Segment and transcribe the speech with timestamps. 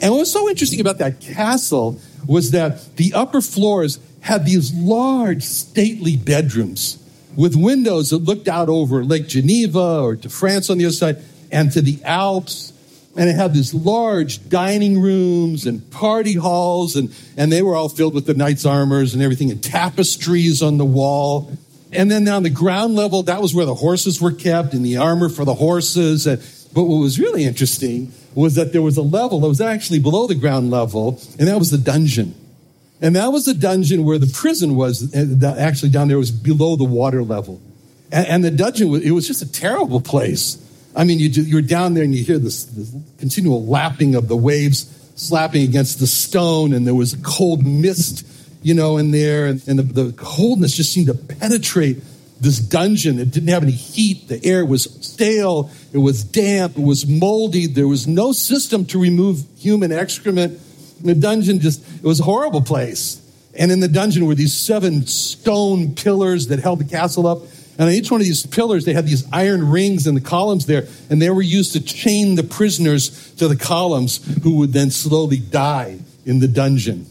[0.00, 4.72] And what was so interesting about that castle was that the upper floors had these
[4.74, 6.98] large, stately bedrooms
[7.36, 11.18] with windows that looked out over Lake Geneva or to France on the other side
[11.50, 12.72] and to the Alps.
[13.16, 17.88] And it had these large dining rooms and party halls, and, and they were all
[17.88, 21.50] filled with the knight's armors and everything, and tapestries on the wall.
[21.92, 24.98] And then on the ground level, that was where the horses were kept and the
[24.98, 26.24] armor for the horses.
[26.72, 30.26] But what was really interesting was that there was a level that was actually below
[30.26, 32.34] the ground level, and that was the dungeon.
[33.02, 36.76] And that was the dungeon where the prison was, eh, actually down there was below
[36.76, 37.60] the water level.
[38.12, 40.58] And, the dungeon, it was just a terrible place.
[40.96, 44.36] I mean, you, you're down there and you hear this, this continual lapping of the
[44.36, 48.26] waves slapping against the stone, and there was a cold mist,
[48.62, 51.98] you know, in there, and, the coldness just seemed to penetrate
[52.40, 53.18] this dungeon.
[53.18, 54.28] It didn't have any heat.
[54.28, 55.70] The air was stale.
[55.92, 56.78] It was damp.
[56.78, 57.66] It was moldy.
[57.66, 60.58] There was no system to remove human excrement.
[61.02, 63.20] The dungeon just, it was a horrible place.
[63.54, 67.42] And in the dungeon were these seven stone pillars that held the castle up.
[67.78, 70.66] And on each one of these pillars, they had these iron rings in the columns
[70.66, 74.90] there, and they were used to chain the prisoners to the columns who would then
[74.90, 77.06] slowly die in the dungeon.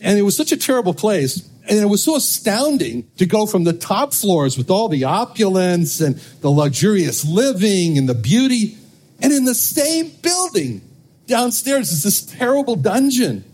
[0.00, 3.62] And it was such a terrible place and it was so astounding to go from
[3.62, 8.76] the top floors with all the opulence and the luxurious living and the beauty,
[9.22, 10.82] and in the same building
[11.26, 13.44] downstairs is this terrible dungeon.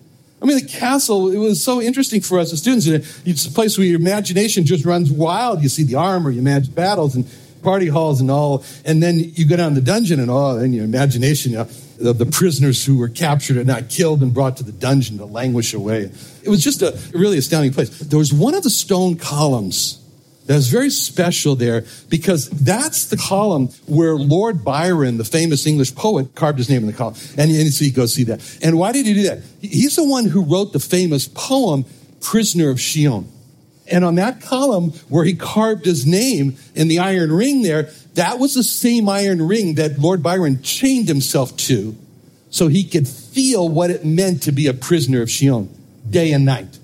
[0.40, 2.86] I mean, the castle, it was so interesting for us as students.
[3.26, 5.62] It's a place where your imagination just runs wild.
[5.62, 7.26] You see the armor, you imagine battles and
[7.62, 8.64] party halls and all.
[8.84, 11.68] And then you go down the dungeon and all, and your imagination, you know,
[11.98, 15.24] the, the prisoners who were captured and not killed and brought to the dungeon to
[15.24, 16.10] languish away.
[16.42, 17.90] It was just a really astounding place.
[17.98, 20.02] There was one of the stone columns
[20.46, 25.94] that was very special there because that's the column where Lord Byron, the famous English
[25.94, 27.16] poet, carved his name in the column.
[27.36, 28.58] And, and so you go see that.
[28.62, 29.42] And why did he do that?
[29.60, 31.84] He's the one who wrote the famous poem,
[32.20, 33.26] Prisoner of Chillon.
[33.90, 38.38] And on that column where he carved his name in the iron ring there, that
[38.38, 41.96] was the same iron ring that Lord Byron chained himself to
[42.50, 45.68] so he could feel what it meant to be a prisoner of Chillon
[46.08, 46.78] day and night.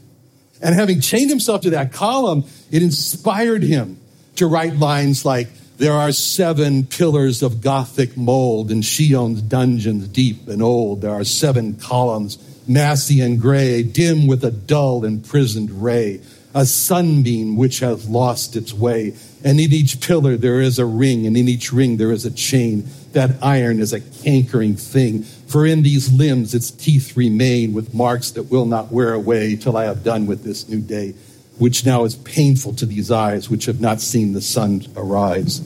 [0.61, 3.99] And having chained himself to that column, it inspired him
[4.37, 5.49] to write lines like,
[5.79, 11.01] there are seven pillars of Gothic mold in Chillon's dungeons deep and old.
[11.01, 12.39] There are seven columns,
[12.69, 16.21] massy and gray, dim with a dull imprisoned ray
[16.55, 19.15] a sunbeam which has lost its way.
[19.45, 22.31] And in each pillar there is a ring, and in each ring there is a
[22.31, 22.87] chain.
[23.13, 25.23] That iron is a cankering thing.
[25.23, 29.77] For in these limbs its teeth remain with marks that will not wear away till
[29.77, 31.15] I have done with this new day,
[31.59, 35.61] which now is painful to these eyes which have not seen the sun arise.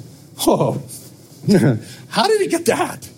[0.46, 0.82] Oh,
[2.08, 3.08] how did he get that?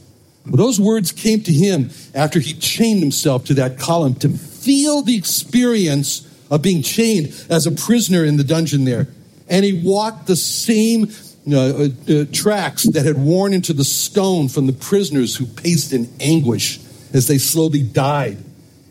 [0.47, 5.03] Well, those words came to him after he chained himself to that column to feel
[5.03, 9.09] the experience of being chained as a prisoner in the dungeon there.
[9.48, 11.10] And he walked the same
[11.50, 16.09] uh, uh, tracks that had worn into the stone from the prisoners who paced in
[16.20, 16.78] anguish
[17.14, 18.39] as they slowly died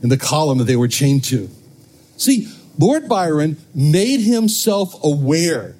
[0.02, 1.50] in the column that they were chained to.
[2.18, 5.76] See, Lord Byron made himself aware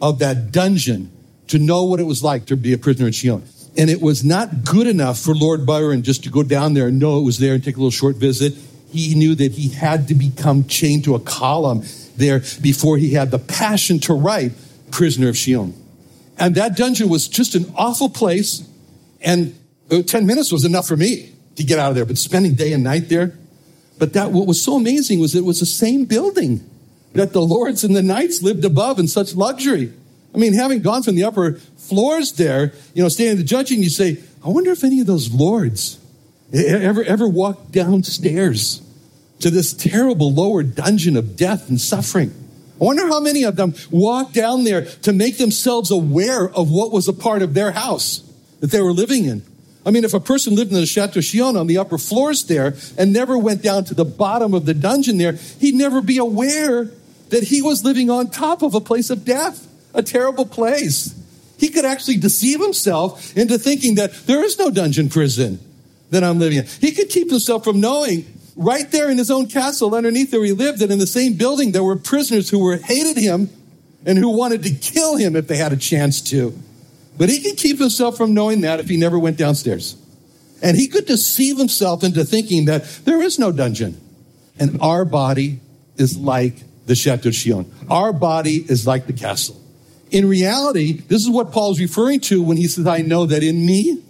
[0.00, 1.10] of that dungeon
[1.48, 3.42] to know what it was like to be a prisoner in Chillon.
[3.76, 6.98] And it was not good enough for Lord Byron just to go down there and
[6.98, 8.54] know it was there and take a little short visit
[8.90, 11.82] he knew that he had to become chained to a column
[12.16, 14.52] there before he had the passion to write
[14.90, 15.74] Prisoner of Chillon.
[16.38, 18.66] And that dungeon was just an awful place.
[19.20, 19.58] And
[19.90, 22.04] uh, 10 minutes was enough for me to get out of there.
[22.04, 23.34] But spending day and night there,
[23.98, 26.68] but that what was so amazing was it was the same building
[27.14, 29.92] that the lords and the knights lived above in such luxury.
[30.34, 33.90] I mean, having gone from the upper floors there, you know, standing the judging, you
[33.90, 35.98] say, I wonder if any of those lords
[36.52, 38.82] ever, ever walked downstairs
[39.40, 42.34] to this terrible lower dungeon of death and suffering.
[42.80, 46.92] I wonder how many of them walked down there to make themselves aware of what
[46.92, 48.22] was a part of their house
[48.60, 49.42] that they were living in.
[49.84, 52.74] I mean, if a person lived in the Chateau Chillon on the upper floors there
[52.96, 56.90] and never went down to the bottom of the dungeon there, he'd never be aware
[57.30, 61.14] that he was living on top of a place of death, a terrible place.
[61.58, 65.58] He could actually deceive himself into thinking that there is no dungeon prison
[66.10, 66.66] that I'm living in.
[66.80, 68.26] He could keep himself from knowing
[68.56, 71.72] right there in his own castle underneath where he lived that in the same building
[71.72, 73.50] there were prisoners who were hated him
[74.04, 76.56] and who wanted to kill him if they had a chance to.
[77.16, 79.96] But he could keep himself from knowing that if he never went downstairs.
[80.62, 84.00] And he could deceive himself into thinking that there is no dungeon.
[84.58, 85.60] And our body
[85.96, 86.54] is like
[86.86, 87.70] the Chateau Chillon.
[87.88, 89.60] Our body is like the castle.
[90.10, 93.64] In reality, this is what Paul's referring to when he says, I know that in
[93.64, 94.02] me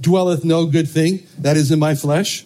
[0.00, 2.44] dwelleth no good thing, that is in my flesh.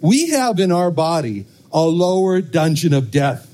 [0.00, 3.50] We have in our body a lower dungeon of death.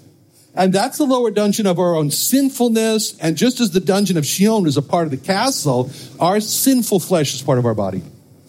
[0.55, 3.17] And that's the lower dungeon of our own sinfulness.
[3.19, 7.01] And just as the dungeon of Chillon is a part of the castle, our sinful
[7.01, 8.03] flesh is part of our body.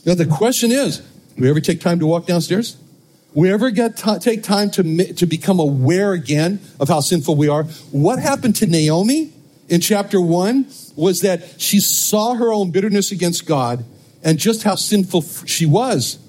[0.06, 1.02] Now, the question is
[1.38, 2.78] we ever take time to walk downstairs?
[3.34, 7.48] We ever get t- take time to, to become aware again of how sinful we
[7.48, 7.64] are?
[7.92, 9.32] What happened to Naomi
[9.70, 10.66] in chapter one
[10.96, 13.86] was that she saw her own bitterness against God
[14.24, 16.20] and just how sinful she was.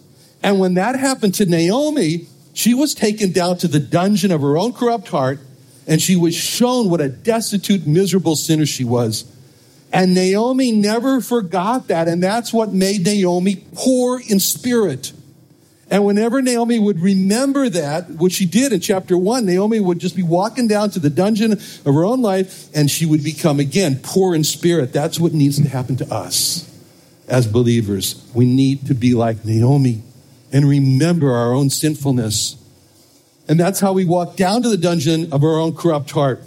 [0.42, 4.56] And when that happened to Naomi, she was taken down to the dungeon of her
[4.56, 5.38] own corrupt heart
[5.86, 9.24] and she was shown what a destitute, miserable sinner she was.
[9.92, 12.08] And Naomi never forgot that.
[12.08, 15.12] And that's what made Naomi poor in spirit.
[15.90, 20.16] And whenever Naomi would remember that, which she did in chapter one, Naomi would just
[20.16, 24.00] be walking down to the dungeon of her own life and she would become again
[24.02, 24.92] poor in spirit.
[24.92, 26.71] That's what needs to happen to us
[27.32, 28.31] as believers.
[28.34, 30.02] We need to be like Naomi
[30.52, 32.62] and remember our own sinfulness.
[33.49, 36.44] And that's how we walk down to the dungeon of our own corrupt heart.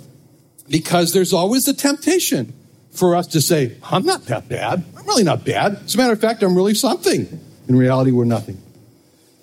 [0.70, 2.54] Because there's always a temptation
[2.92, 4.86] for us to say, I'm not that bad.
[4.96, 5.82] I'm really not bad.
[5.84, 7.40] As a matter of fact, I'm really something.
[7.68, 8.62] In reality, we're nothing.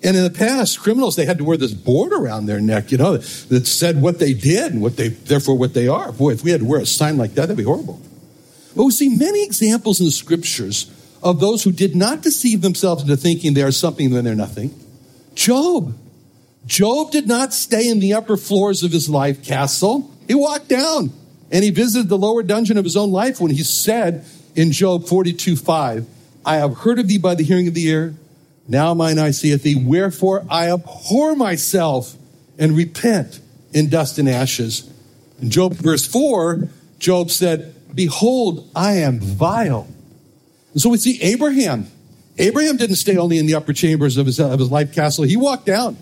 [0.01, 2.97] And in the past, criminals, they had to wear this board around their neck, you
[2.97, 6.11] know, that said what they did and what they, therefore what they are.
[6.13, 8.01] Boy, if we had to wear a sign like that, that'd be horrible.
[8.75, 10.89] But we see many examples in the scriptures
[11.23, 14.73] of those who did not deceive themselves into thinking they are something when they're nothing.
[15.35, 15.97] Job.
[16.65, 20.11] Job did not stay in the upper floors of his life castle.
[20.27, 21.11] He walked down
[21.51, 24.25] and he visited the lower dungeon of his own life when he said
[24.55, 26.05] in Job 42 5,
[26.45, 28.15] I have heard of thee by the hearing of the ear.
[28.67, 29.75] Now mine eye seeth thee.
[29.75, 32.15] Wherefore I abhor myself
[32.57, 33.39] and repent
[33.73, 34.89] in dust and ashes.
[35.41, 39.87] In Job verse 4, Job said, Behold, I am vile.
[40.73, 41.87] And so we see Abraham.
[42.37, 45.23] Abraham didn't stay only in the upper chambers of his, of his life castle.
[45.23, 45.97] He walked down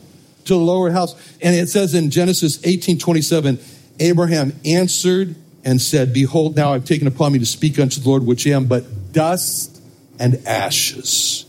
[0.46, 1.14] to the lower house.
[1.42, 3.60] And it says in Genesis 18 27,
[4.00, 8.26] Abraham answered and said, Behold, now I've taken upon me to speak unto the Lord,
[8.26, 9.82] which am but dust
[10.20, 11.46] and ashes.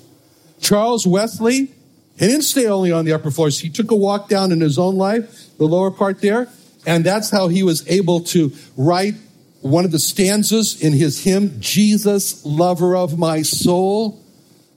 [0.60, 1.72] Charles Wesley,
[2.19, 3.60] he didn't stay only on the upper floors.
[3.60, 6.48] He took a walk down in his own life, the lower part there,
[6.86, 9.14] and that's how he was able to write
[9.62, 14.20] one of the stanzas in his hymn, Jesus, lover of my soul.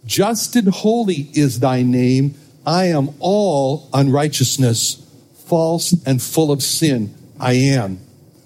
[0.05, 2.35] Just and holy is thy name.
[2.65, 5.03] I am all unrighteousness,
[5.47, 7.13] false and full of sin.
[7.39, 7.99] I am.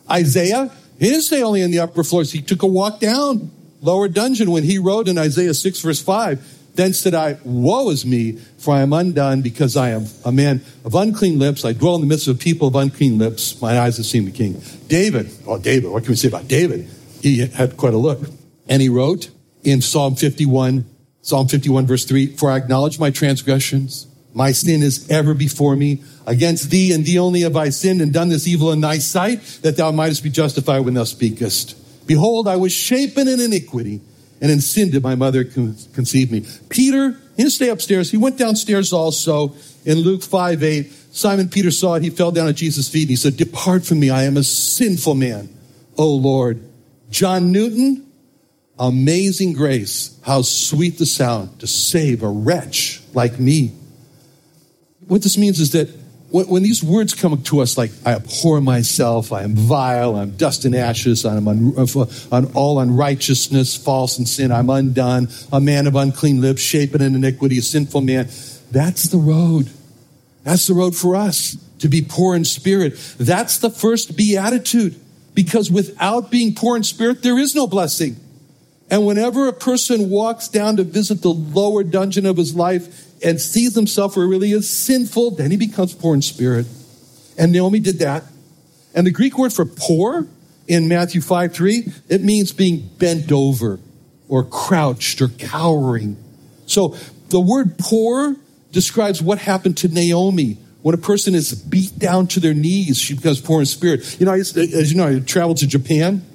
[0.10, 2.32] Isaiah, he didn't stay only in the upper floors.
[2.32, 6.58] He took a walk down lower dungeon when he wrote in Isaiah 6 verse 5,
[6.76, 10.62] then said I, woe is me, for I am undone because I am a man
[10.86, 11.66] of unclean lips.
[11.66, 13.62] I dwell in the midst of people of unclean lips.
[13.62, 14.62] My eyes have seen the king.
[14.88, 16.90] David, oh, David, what can we say about David?
[17.22, 18.20] He had quite a look.
[18.68, 19.30] And he wrote
[19.64, 20.86] in Psalm 51,
[21.22, 26.04] Psalm 51 verse 3, for I acknowledge my transgressions my sin is ever before me.
[26.26, 29.42] Against thee and thee only have I sinned and done this evil in thy sight,
[29.64, 31.76] that thou mightest be justified when thou speakest.
[32.08, 34.02] Behold, I was shapen in iniquity,
[34.42, 36.46] and in sin did my mother conceive me.
[36.70, 38.12] Peter, he didn't stay upstairs.
[38.12, 39.56] He went downstairs also
[39.86, 40.92] in Luke 5 8.
[41.12, 42.04] Simon Peter saw it.
[42.04, 44.10] He fell down at Jesus' feet and he said, Depart from me.
[44.10, 45.50] I am a sinful man.
[45.98, 46.62] O Lord.
[47.10, 48.06] John Newton,
[48.78, 50.20] amazing grace.
[50.24, 53.74] How sweet the sound to save a wretch like me
[55.10, 55.90] what this means is that
[56.32, 60.64] when, these words come to us like, I abhor myself, I am vile, I'm dust
[60.66, 65.88] and ashes, I'm un, on uh, all unrighteousness, false and sin, I'm undone, a man
[65.88, 68.28] of unclean lips, shapen in iniquity, a sinful man.
[68.72, 69.70] That's the road.
[70.44, 72.94] That's the road for us to be poor in spirit.
[73.18, 75.00] That's the first beatitude.
[75.34, 78.18] Because without being poor in spirit, there is no blessing.
[78.92, 83.40] And whenever a person walks down to visit the lower dungeon of his life, and
[83.40, 86.66] sees himself where he really is sinful, then he becomes poor in spirit.
[87.38, 88.24] And Naomi did that.
[88.94, 90.28] And the Greek word for poor
[90.68, 93.80] in Matthew 5 3, it means being bent over
[94.28, 96.18] or crouched or cowering.
[96.66, 96.96] So
[97.30, 98.36] the word poor
[98.72, 103.14] describes what happened to Naomi when a person is beat down to their knees, she
[103.14, 104.20] becomes poor in spirit.
[104.20, 106.26] You know, to, as you know, I traveled to Japan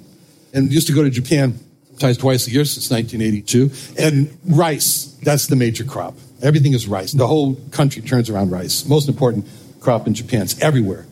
[0.53, 1.59] and used to go to Japan
[1.95, 3.71] sometimes twice a year since 1982.
[4.03, 6.15] And rice, that's the major crop.
[6.43, 7.13] Everything is rice.
[7.13, 8.85] The whole country turns around rice.
[8.87, 9.47] Most important
[9.81, 10.43] crop in Japan.
[10.43, 11.07] It's everywhere.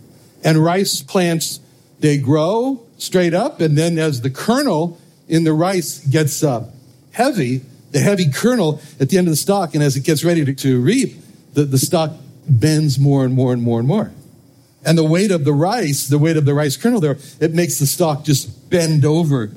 [0.45, 1.61] And rice plants,
[2.01, 4.99] they grow straight up, and then as the kernel
[5.29, 6.69] in the rice gets uh,
[7.13, 7.63] heavy,
[7.93, 10.53] the heavy kernel at the end of the stalk, and as it gets ready to,
[10.53, 11.17] to reap,
[11.55, 12.13] the, the stalk
[12.49, 14.13] bends more and more and more and more.
[14.85, 17.79] And the weight of the rice, the weight of the rice kernel there, it makes
[17.79, 19.53] the stalk just bend over.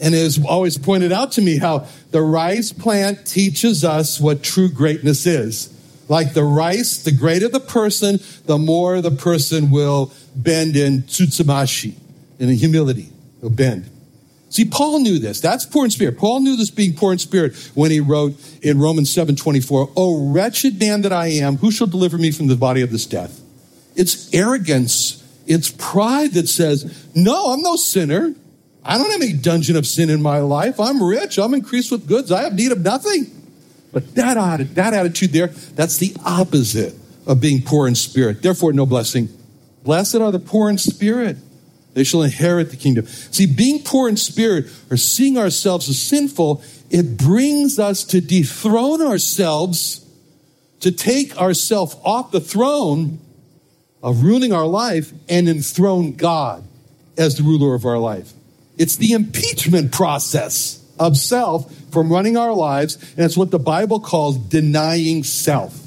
[0.00, 4.70] And is always pointed out to me how the rice plant teaches us what true
[4.70, 5.76] greatness is.
[6.08, 11.94] Like the rice, the greater the person, the more the person will bend in tsutsumashii,
[12.38, 13.10] in humility.
[13.40, 13.88] He'll bend.
[14.50, 15.40] See, Paul knew this.
[15.40, 16.18] That's poor in spirit.
[16.18, 20.32] Paul knew this being poor in spirit when he wrote in Romans 7 24, Oh,
[20.32, 23.40] wretched man that I am, who shall deliver me from the body of this death?
[23.94, 25.22] It's arrogance.
[25.46, 28.34] It's pride that says, No, I'm no sinner.
[28.84, 30.80] I don't have any dungeon of sin in my life.
[30.80, 31.38] I'm rich.
[31.38, 32.32] I'm increased with goods.
[32.32, 33.26] I have need of nothing.
[33.92, 36.94] But that, that attitude there, that's the opposite
[37.26, 38.42] of being poor in spirit.
[38.42, 39.28] Therefore, no blessing.
[39.82, 41.36] Blessed are the poor in spirit
[41.94, 43.06] they shall inherit the kingdom.
[43.06, 49.02] See, being poor in spirit or seeing ourselves as sinful, it brings us to dethrone
[49.02, 50.04] ourselves,
[50.80, 53.18] to take ourselves off the throne
[54.02, 56.64] of ruling our life and enthrone God
[57.18, 58.32] as the ruler of our life.
[58.80, 64.00] It's the impeachment process of self from running our lives, and it's what the Bible
[64.00, 65.78] calls denying self.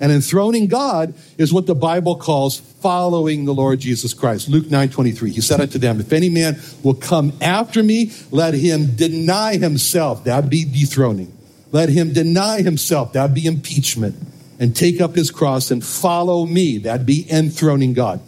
[0.00, 4.48] And enthroning God is what the Bible calls following the Lord Jesus Christ.
[4.48, 5.30] Luke 9 23.
[5.30, 10.24] He said unto them, If any man will come after me, let him deny himself.
[10.24, 11.30] That'd be dethroning.
[11.70, 13.12] Let him deny himself.
[13.12, 14.16] That'd be impeachment.
[14.58, 16.78] And take up his cross and follow me.
[16.78, 18.22] That'd be enthroning God.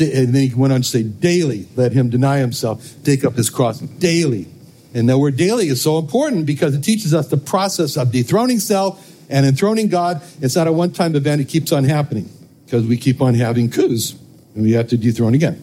[0.00, 3.50] And then he went on to say, daily, let him deny himself, take up his
[3.50, 4.46] cross daily.
[4.94, 8.58] And the word daily is so important because it teaches us the process of dethroning
[8.58, 12.30] self and enthroning God, it's not a one time event, it keeps on happening
[12.64, 14.12] because we keep on having coups
[14.54, 15.62] and we have to dethrone again.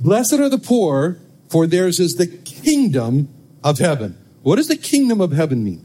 [0.00, 3.28] Blessed are the poor, for theirs is the kingdom
[3.62, 4.16] of heaven.
[4.42, 5.84] What does the kingdom of heaven mean?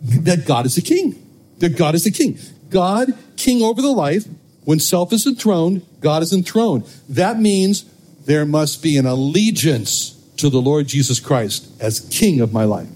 [0.00, 1.24] That God is the king.
[1.58, 2.38] That God is the king.
[2.70, 4.26] God, king over the life.
[4.68, 6.84] When self is enthroned, God is enthroned.
[7.08, 7.84] That means
[8.26, 12.90] there must be an allegiance to the Lord Jesus Christ as king of my life.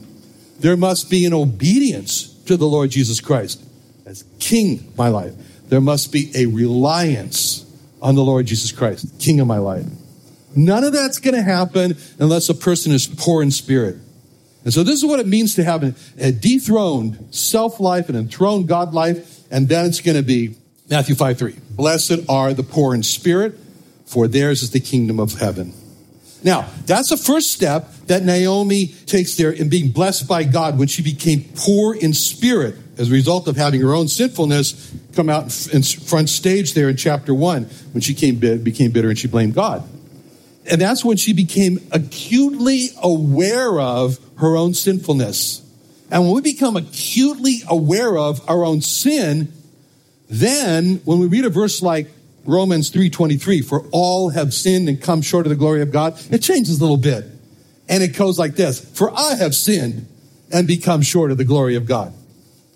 [0.60, 3.64] There must be an obedience to the Lord Jesus Christ
[4.04, 5.32] as King of my life.
[5.70, 7.64] There must be a reliance
[8.02, 9.86] on the Lord Jesus Christ, King of my life.
[10.54, 13.96] None of that's going to happen unless a person is poor in spirit.
[14.64, 15.82] And so this is what it means to have
[16.18, 19.50] a dethroned self life and enthroned God life.
[19.50, 20.56] And then it's going to be
[20.90, 21.56] Matthew 5 3.
[21.70, 23.58] Blessed are the poor in spirit,
[24.04, 25.72] for theirs is the kingdom of heaven.
[26.44, 30.88] Now, that's the first step that Naomi takes there in being blessed by God when
[30.88, 35.44] she became poor in spirit as a result of having her own sinfulness come out
[35.72, 39.54] in front stage there in chapter one when she came, became bitter and she blamed
[39.54, 39.88] God.
[40.70, 45.60] And that's when she became acutely aware of her own sinfulness.
[46.10, 49.52] And when we become acutely aware of our own sin,
[50.28, 52.08] then when we read a verse like
[52.44, 56.18] Romans 3:23 for all have sinned and come short of the glory of God.
[56.30, 57.24] It changes a little bit.
[57.88, 60.06] And it goes like this, for I have sinned
[60.50, 62.12] and become short of the glory of God.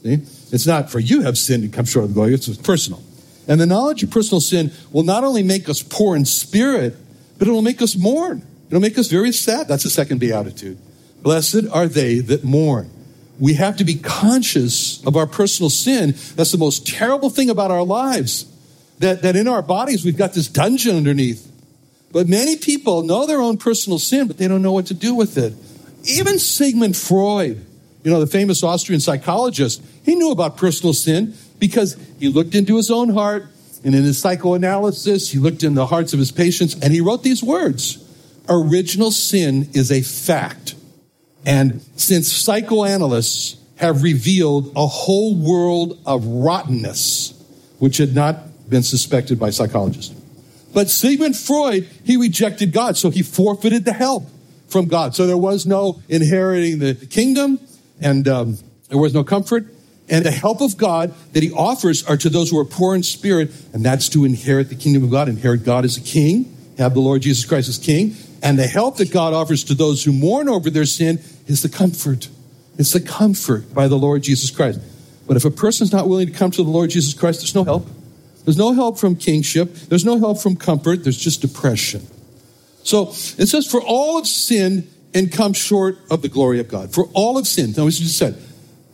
[0.02, 0.14] See?
[0.52, 3.02] It's not for you have sinned and come short of the glory, it's personal.
[3.48, 6.96] And the knowledge of personal sin will not only make us poor in spirit,
[7.38, 8.42] but it will make us mourn.
[8.68, 9.68] It'll make us very sad.
[9.68, 10.78] That's the second beatitude.
[11.22, 12.90] Blessed are they that mourn.
[13.38, 16.14] We have to be conscious of our personal sin.
[16.36, 18.46] That's the most terrible thing about our lives
[18.98, 21.52] that, that in our bodies we've got this dungeon underneath.
[22.12, 25.14] But many people know their own personal sin, but they don't know what to do
[25.14, 25.54] with it.
[26.04, 27.64] Even Sigmund Freud,
[28.04, 32.76] you know, the famous Austrian psychologist, he knew about personal sin because he looked into
[32.76, 33.48] his own heart
[33.84, 37.22] and in his psychoanalysis, he looked in the hearts of his patients and he wrote
[37.22, 38.02] these words
[38.48, 40.75] Original sin is a fact.
[41.46, 47.32] And since psychoanalysts have revealed a whole world of rottenness,
[47.78, 50.14] which had not been suspected by psychologists.
[50.74, 54.24] But Sigmund Freud, he rejected God, so he forfeited the help
[54.68, 55.14] from God.
[55.14, 57.60] So there was no inheriting the kingdom,
[58.00, 59.66] and um, there was no comfort.
[60.08, 63.02] And the help of God that he offers are to those who are poor in
[63.02, 66.94] spirit, and that's to inherit the kingdom of God, inherit God as a king, have
[66.94, 68.16] the Lord Jesus Christ as king.
[68.42, 71.68] And the help that God offers to those who mourn over their sin is the
[71.68, 72.28] comfort.
[72.78, 74.80] It's the comfort by the Lord Jesus Christ.
[75.26, 77.64] But if a person's not willing to come to the Lord Jesus Christ, there's no
[77.64, 77.88] help.
[78.44, 79.74] There's no help from kingship.
[79.74, 81.02] There's no help from comfort.
[81.02, 82.06] There's just depression.
[82.84, 86.94] So it says, for all have sinned and come short of the glory of God.
[86.94, 87.76] For all have sinned.
[87.76, 88.40] Now, as you just said,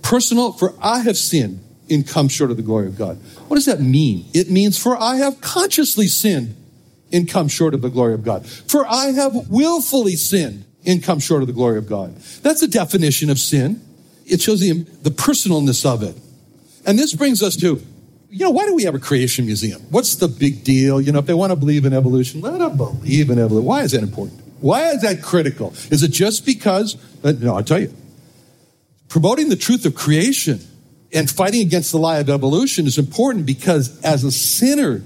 [0.00, 3.18] personal, for I have sinned and come short of the glory of God.
[3.48, 4.24] What does that mean?
[4.32, 6.56] It means, for I have consciously sinned
[7.12, 8.46] and come short of the glory of God.
[8.46, 12.16] For I have willfully sinned and come short of the glory of God.
[12.42, 13.80] That's the definition of sin.
[14.26, 16.16] It shows the, the personalness of it.
[16.86, 17.80] And this brings us to,
[18.30, 19.80] you know, why do we have a creation museum?
[19.90, 21.00] What's the big deal?
[21.00, 23.66] You know, if they want to believe in evolution, let them believe in evolution.
[23.66, 24.40] Why is that important?
[24.60, 25.74] Why is that critical?
[25.90, 26.96] Is it just because?
[27.24, 27.94] Uh, no, I'll tell you.
[29.08, 30.60] Promoting the truth of creation
[31.12, 35.02] and fighting against the lie of evolution is important because as a sinner,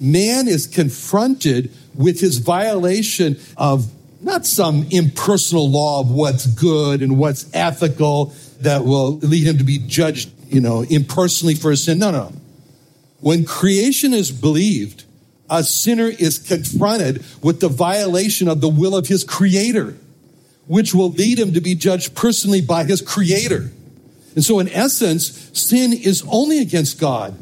[0.00, 7.18] man is confronted with his violation of not some impersonal law of what's good and
[7.18, 11.98] what's ethical that will lead him to be judged, you know, impersonally for his sin.
[11.98, 12.32] No, no.
[13.20, 15.04] When creation is believed,
[15.50, 19.96] a sinner is confronted with the violation of the will of his creator,
[20.66, 23.70] which will lead him to be judged personally by his creator.
[24.34, 27.36] And so, in essence, sin is only against God,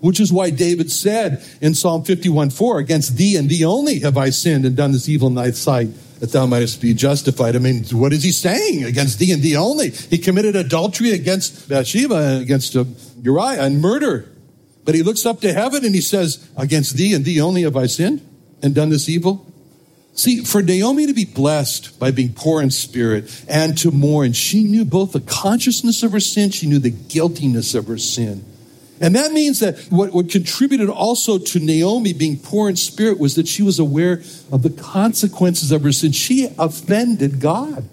[0.00, 4.16] which is why David said in Psalm 51 4, Against thee and thee only have
[4.16, 5.88] I sinned and done this evil in thy sight
[6.20, 7.54] that thou mightest be justified.
[7.54, 8.84] I mean, what is he saying?
[8.84, 9.90] Against thee and thee only.
[9.90, 12.84] He committed adultery against Bathsheba, against uh,
[13.22, 14.28] Uriah, and murder.
[14.84, 17.76] But he looks up to heaven and he says, Against thee and thee only have
[17.76, 18.26] I sinned
[18.62, 19.46] and done this evil.
[20.14, 24.64] See, for Naomi to be blessed by being poor in spirit and to mourn, she
[24.64, 28.44] knew both the consciousness of her sin, she knew the guiltiness of her sin.
[29.00, 33.36] And that means that what, what contributed also to Naomi being poor in spirit was
[33.36, 36.12] that she was aware of the consequences of her sin.
[36.12, 37.84] She offended God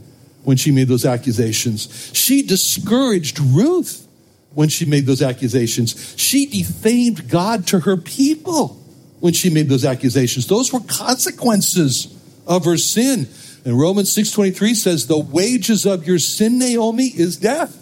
[0.44, 2.12] when she made those accusations.
[2.14, 4.08] She discouraged Ruth
[4.54, 6.16] when she made those accusations.
[6.18, 8.82] She defamed God to her people
[9.20, 10.48] when she made those accusations.
[10.48, 12.08] Those were consequences
[12.48, 13.28] of her sin.
[13.66, 17.76] And Romans 6:23 says the wages of your sin Naomi is death.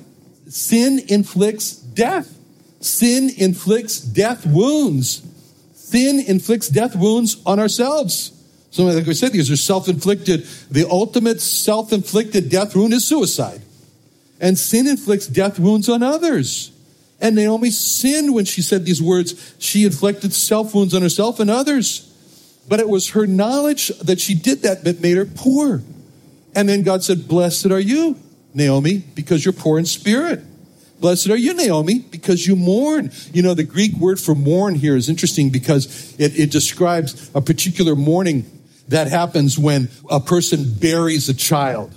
[0.47, 2.33] Sin inflicts death.
[2.83, 5.25] Sin inflicts death wounds.
[5.73, 8.31] Sin inflicts death wounds on ourselves.
[8.71, 10.43] So, like we said, these are self inflicted.
[10.69, 13.61] The ultimate self inflicted death wound is suicide.
[14.41, 16.71] And sin inflicts death wounds on others.
[17.21, 19.55] And Naomi sinned when she said these words.
[19.59, 22.09] She inflicted self wounds on herself and others.
[22.67, 25.83] But it was her knowledge that she did that that made her poor.
[26.53, 28.17] And then God said, Blessed are you,
[28.53, 30.43] Naomi, because you're poor in spirit.
[31.03, 33.11] Blessed are you, Naomi, because you mourn.
[33.33, 37.41] You know, the Greek word for mourn here is interesting because it, it describes a
[37.41, 38.45] particular mourning
[38.87, 41.93] that happens when a person buries a child.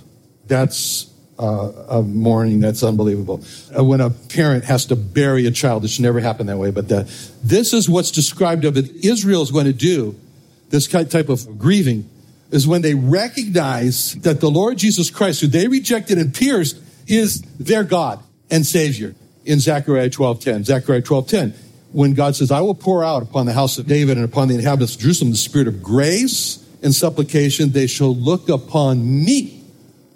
[0.47, 3.45] That's uh, a mourning that's unbelievable.
[3.73, 6.71] Uh, when a parent has to bury a child, it should never happen that way.
[6.71, 7.09] But the,
[7.41, 9.05] this is what's described of it.
[9.05, 10.19] Israel is going to do
[10.67, 12.09] this type of grieving
[12.51, 17.39] is when they recognize that the Lord Jesus Christ, who they rejected and pierced, is
[17.57, 20.65] their God and Savior in Zechariah 12.10.
[20.65, 21.53] Zechariah 12.10,
[21.91, 24.55] when God says, I will pour out upon the house of David and upon the
[24.55, 29.63] inhabitants of Jerusalem the spirit of grace and supplication, they shall look upon me,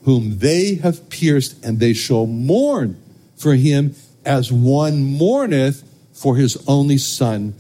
[0.04, 3.02] whom they have pierced, and they shall mourn
[3.38, 7.56] for him as one mourneth for his only son,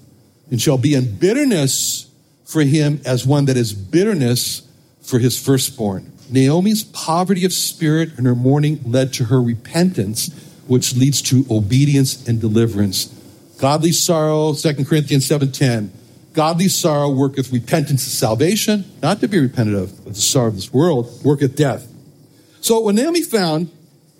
[0.50, 2.10] and shall be in bitterness
[2.46, 4.68] for him as one that is bitterness
[5.02, 6.12] for his firstborn.
[6.30, 10.30] Naomi's poverty of spirit and her mourning led to her repentance
[10.72, 13.08] which leads to obedience and deliverance.
[13.58, 15.90] Godly sorrow, 2 Corinthians 7.10.
[16.32, 20.56] Godly sorrow worketh repentance and salvation, not to be repented of, but the sorrow of
[20.56, 21.92] this world worketh death.
[22.62, 23.70] So when Naomi found,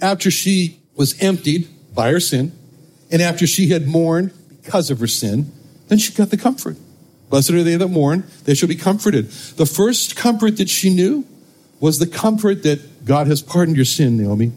[0.02, 2.52] after she was emptied by her sin,
[3.10, 5.50] and after she had mourned because of her sin,
[5.88, 6.76] then she got the comfort.
[7.30, 9.30] Blessed are they that mourn, they shall be comforted.
[9.56, 11.26] The first comfort that she knew
[11.80, 14.52] was the comfort that God has pardoned your sin, Naomi.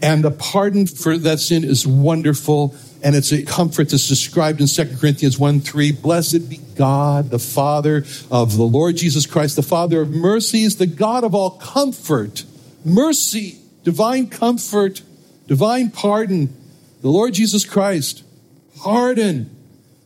[0.00, 2.74] And the pardon for that sin is wonderful.
[3.02, 5.92] And it's a comfort that's described in 2 Corinthians 1 3.
[5.92, 10.86] Blessed be God, the Father of the Lord Jesus Christ, the Father of mercies, the
[10.86, 12.44] God of all comfort,
[12.84, 15.02] mercy, divine comfort,
[15.46, 16.54] divine pardon,
[17.00, 18.24] the Lord Jesus Christ,
[18.78, 19.50] pardon.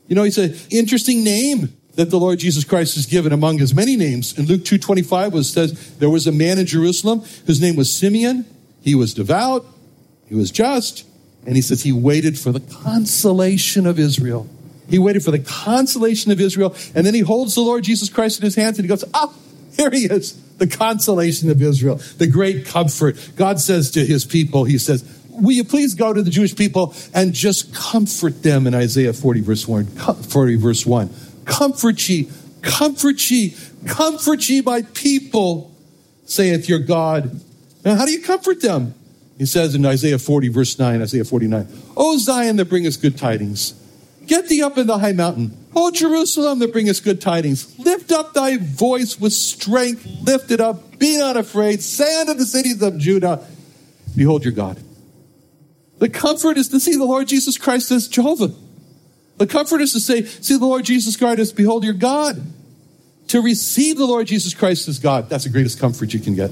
[0.09, 3.75] You know, it's an interesting name that the Lord Jesus Christ is given among his
[3.75, 4.39] many names.
[4.39, 8.47] In Luke 2.25 was says there was a man in Jerusalem whose name was Simeon.
[8.83, 9.67] He was devout.
[10.33, 11.07] He was just.
[11.45, 14.49] And he says he waited for the consolation of Israel.
[14.89, 16.75] He waited for the consolation of Israel.
[16.95, 19.31] And then he holds the Lord Jesus Christ in his hands and he goes, Ah,
[19.77, 23.19] here he is, the consolation of Israel, the great comfort.
[23.37, 26.95] God says to his people, He says, Will you please go to the Jewish people
[27.13, 29.85] and just comfort them in Isaiah 40, verse 1?
[29.85, 31.11] 40, verse 1.
[31.45, 32.31] Comfort ye,
[32.63, 33.55] comfort ye,
[33.87, 35.77] comfort ye, my people,
[36.25, 37.39] saith your God.
[37.85, 38.95] Now, how do you comfort them?
[39.39, 41.67] He says in Isaiah 40, verse 9, Isaiah 49,
[41.97, 43.75] O Zion that bringeth good tidings,
[44.27, 45.57] get thee up in the high mountain.
[45.75, 50.99] O Jerusalem that bringeth good tidings, lift up thy voice with strength, lift it up,
[50.99, 51.83] be not afraid.
[51.83, 53.47] Say unto the cities of Judah,
[54.15, 54.79] Behold your God.
[55.99, 58.53] The comfort is to see the Lord Jesus Christ as Jehovah.
[59.39, 62.41] The comfort is to say, see the Lord Jesus Christ as behold your God.
[63.29, 66.51] To receive the Lord Jesus Christ as God, that's the greatest comfort you can get.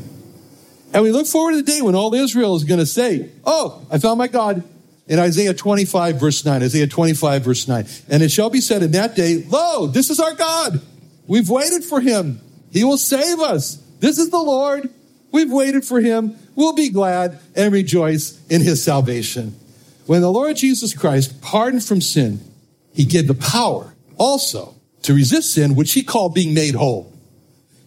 [0.92, 3.87] And we look forward to the day when all Israel is going to say, Oh,
[3.90, 4.62] I found my God.
[5.07, 7.85] In Isaiah 25, verse 9, Isaiah 25, verse 9.
[8.09, 10.81] And it shall be said in that day, Lo, this is our God.
[11.26, 12.40] We've waited for him.
[12.70, 13.76] He will save us.
[13.98, 14.88] This is the Lord.
[15.33, 16.37] We've waited for him.
[16.55, 19.57] We'll be glad and rejoice in his salvation.
[20.07, 22.40] When the Lord Jesus Christ pardoned from sin,
[22.92, 27.12] he gave the power also to resist sin, which he called being made whole.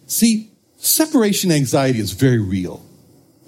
[0.06, 2.82] See, separation anxiety is very real.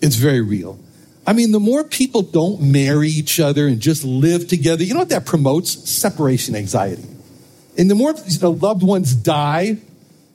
[0.00, 0.78] It's very real.
[1.26, 5.00] I mean, the more people don't marry each other and just live together, you know
[5.00, 5.90] what that promotes?
[5.90, 7.04] Separation anxiety.
[7.76, 9.78] And the more you know, loved ones die,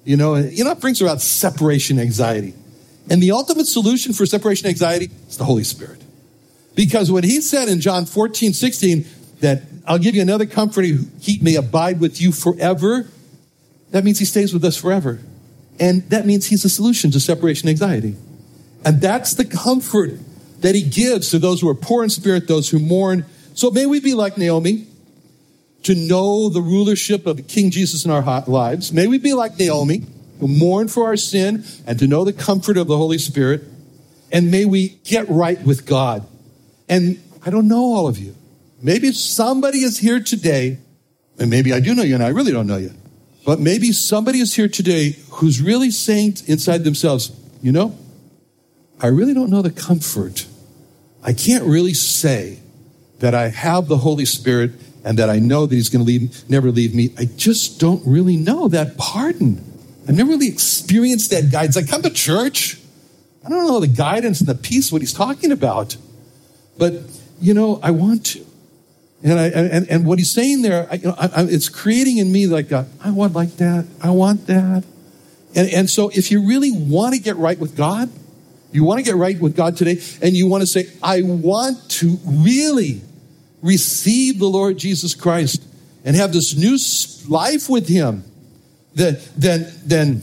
[0.03, 2.53] you know, you know, it brings about separation anxiety.
[3.09, 6.01] And the ultimate solution for separation anxiety is the Holy Spirit.
[6.75, 9.05] Because when he said in John 14, 16,
[9.39, 10.87] that I'll give you another comforter,
[11.19, 13.07] he may abide with you forever,
[13.91, 15.19] that means he stays with us forever.
[15.79, 18.15] And that means he's the solution to separation anxiety.
[18.83, 20.13] And that's the comfort
[20.61, 23.25] that he gives to those who are poor in spirit, those who mourn.
[23.53, 24.87] So may we be like Naomi
[25.83, 28.93] to know the rulership of King Jesus in our lives.
[28.93, 30.05] May we be like Naomi
[30.39, 33.63] who mourn for our sin and to know the comfort of the Holy Spirit.
[34.31, 36.25] And may we get right with God.
[36.87, 38.35] And I don't know all of you.
[38.81, 40.79] Maybe somebody is here today,
[41.37, 42.91] and maybe I do know you and I really don't know you.
[43.45, 47.97] But maybe somebody is here today who's really saying inside themselves, you know,
[49.01, 50.45] I really don't know the comfort
[51.23, 52.59] I can't really say
[53.19, 54.71] that I have the Holy Spirit
[55.03, 57.13] and that I know that He's going to leave, never leave me.
[57.17, 59.63] I just don't really know that pardon.
[60.07, 61.77] I've never really experienced that guidance.
[61.77, 62.79] I come to church.
[63.45, 65.95] I don't know the guidance and the peace, what He's talking about.
[66.77, 66.93] But,
[67.39, 68.45] you know, I want to.
[69.23, 72.31] And, I, and, and what he's saying there, I, you know, I, it's creating in
[72.31, 73.85] me like, a, I want like that.
[74.01, 74.83] I want that.
[75.53, 78.09] And, and so if you really want to get right with God,
[78.71, 81.89] you want to get right with God today, and you want to say, I want
[81.91, 83.01] to really
[83.61, 85.63] receive the Lord Jesus Christ
[86.03, 86.77] and have this new
[87.29, 88.23] life with Him,
[88.95, 90.21] then, then, then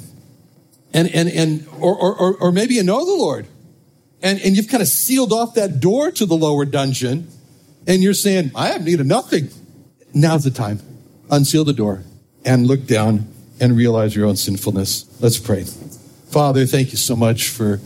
[0.92, 3.46] and, and, and, or, or, or maybe you know the Lord,
[4.22, 7.28] and, and you've kind of sealed off that door to the lower dungeon,
[7.86, 9.50] and you're saying, I have need of nothing.
[10.12, 10.80] Now's the time.
[11.30, 12.02] Unseal the door
[12.44, 13.28] and look down
[13.60, 15.04] and realize your own sinfulness.
[15.20, 15.64] Let's pray.
[16.30, 17.80] Father, thank you so much for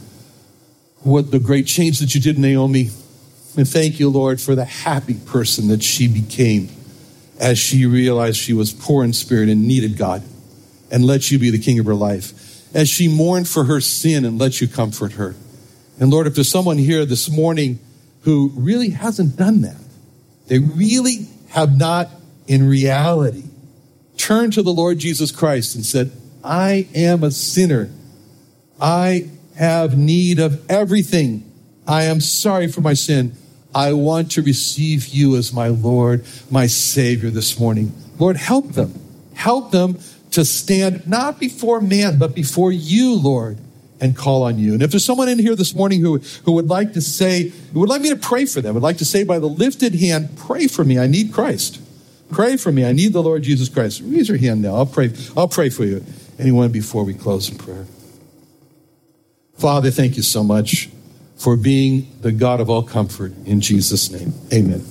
[1.02, 2.90] what the great change that you did Naomi.
[3.56, 6.68] And thank you, Lord, for the happy person that she became
[7.38, 10.22] as she realized she was poor in spirit and needed God
[10.90, 12.74] and let you be the king of her life.
[12.74, 15.34] As she mourned for her sin and let you comfort her.
[15.98, 17.78] And Lord, if there's someone here this morning
[18.22, 19.80] who really hasn't done that,
[20.46, 22.08] they really have not
[22.46, 23.44] in reality
[24.16, 26.12] turned to the Lord Jesus Christ and said,
[26.44, 27.90] I am a sinner.
[28.80, 31.50] I have need of everything.
[31.86, 33.34] I am sorry for my sin.
[33.74, 37.92] I want to receive you as my Lord, my Savior this morning.
[38.18, 38.94] Lord, help them.
[39.34, 39.98] Help them
[40.32, 43.58] to stand not before man, but before you, Lord,
[44.00, 44.74] and call on you.
[44.74, 47.80] And if there's someone in here this morning who, who would like to say, who
[47.80, 50.36] would like me to pray for them, would like to say by the lifted hand,
[50.36, 50.98] pray for me.
[50.98, 51.80] I need Christ.
[52.30, 52.84] Pray for me.
[52.84, 54.02] I need the Lord Jesus Christ.
[54.04, 54.74] Raise your hand now.
[54.74, 55.12] I'll pray.
[55.36, 56.04] I'll pray for you.
[56.38, 57.86] Anyone before we close in prayer?
[59.62, 60.90] Father, thank you so much
[61.36, 63.32] for being the God of all comfort.
[63.46, 64.84] In Jesus' name, amen.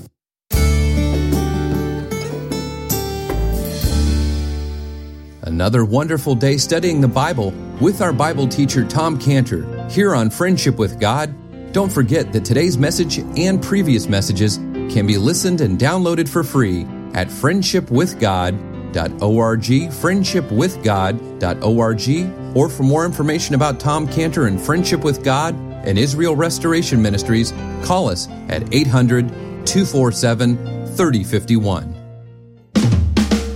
[5.42, 10.78] Another wonderful day studying the Bible with our Bible teacher, Tom Cantor, here on Friendship
[10.78, 11.36] with God.
[11.74, 16.84] Don't forget that today's message and previous messages can be listened and downloaded for free
[17.14, 25.98] at friendshipwithgod.org, friendshipwithgod.org, or for more information about Tom Cantor and Friendship with God and
[25.98, 27.52] Israel Restoration Ministries,
[27.84, 29.30] call us at 800
[29.66, 30.58] 247
[30.96, 31.98] 3051.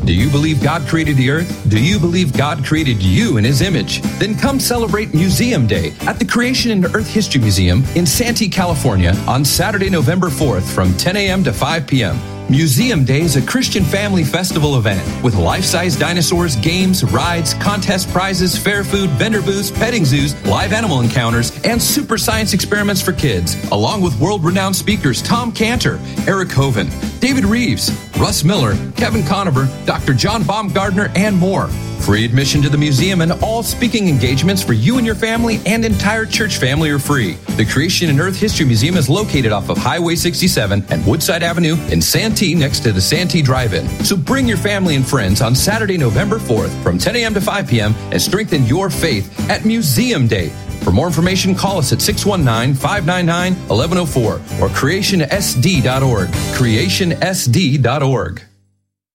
[0.05, 1.67] Do you believe God created the earth?
[1.67, 4.01] Do you believe God created you in his image?
[4.19, 9.15] Then come celebrate Museum Day at the Creation and Earth History Museum in Santee, California
[9.27, 11.43] on Saturday, November 4th from 10 a.m.
[11.43, 12.35] to 5 p.m.
[12.47, 18.55] Museum Day is a Christian family festival event with life-size dinosaurs, games, rides, contest prizes,
[18.55, 23.55] fair food, vendor booths, petting zoos, live animal encounters, and super science experiments for kids,
[23.71, 30.13] along with world-renowned speakers Tom Cantor, Eric Hovind, David Reeves, Russ Miller, Kevin Conover, Dr.
[30.13, 31.69] John Baumgardner, and more.
[31.99, 35.84] Free admission to the museum and all speaking engagements for you and your family and
[35.84, 37.34] entire church family are free.
[37.58, 41.75] The Creation and Earth History Museum is located off of Highway 67 and Woodside Avenue
[41.88, 43.88] in Santee next to the Santee Drive-In.
[44.06, 47.34] So bring your family and friends on Saturday, November 4th from 10 a.m.
[47.34, 47.95] to 5 p.m.
[48.12, 50.51] and strengthen your faith at Museum Day.
[50.86, 56.30] For more information, call us at 619 599 1104 or creationsd.org.
[56.30, 58.43] Creationsd.org.